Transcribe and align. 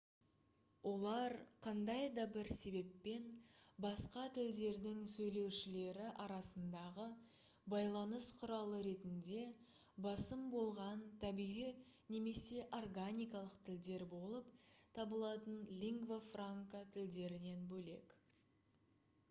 олар 0.91 1.33
қандай 1.65 2.05
да 2.13 2.23
бір 2.35 2.47
себеппен 2.59 3.25
басқа 3.83 4.21
тілдердің 4.37 5.01
сөйлеушілері 5.11 6.07
арасындағы 6.23 7.05
байланыс 7.73 8.25
құралы 8.39 8.79
ретінде 8.87 9.43
басым 10.07 10.41
болған 10.55 11.03
табиғи 11.25 11.67
немесе 12.15 12.63
органикалық 12.79 13.59
тілдер 13.69 14.07
болып 14.15 14.49
табылатын 14.99 15.61
лингва 15.85 16.17
франка 16.31 16.83
тілдерінен 16.97 17.63
бөлек 17.75 18.17